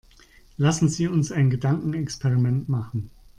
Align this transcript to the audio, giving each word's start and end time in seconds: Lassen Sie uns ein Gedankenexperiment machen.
Lassen 0.57 0.89
Sie 0.89 1.05
uns 1.07 1.31
ein 1.31 1.51
Gedankenexperiment 1.51 2.67
machen. 2.69 3.11